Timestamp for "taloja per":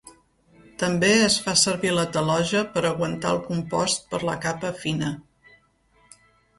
2.17-2.85